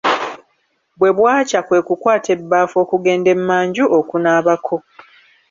Bwe 0.99 1.09
bwakya 1.17 1.59
kwe 1.67 1.79
kukwata 1.87 2.29
ebbaafu 2.35 2.75
okugenda 2.83 3.29
emmanju 3.35 3.83
okunaabako. 3.99 4.77